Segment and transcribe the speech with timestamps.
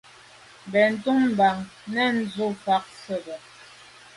[0.71, 1.57] Benntùn bam,
[1.93, 3.35] nèn dù’ fà’ sobe.